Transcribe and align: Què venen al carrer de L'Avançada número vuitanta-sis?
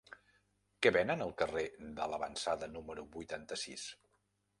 Què 0.85 0.91
venen 0.95 1.19
al 1.25 1.33
carrer 1.41 1.65
de 1.99 2.07
L'Avançada 2.13 2.71
número 2.79 3.05
vuitanta-sis? 3.17 3.85